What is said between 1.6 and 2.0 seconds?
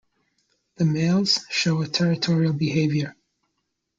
a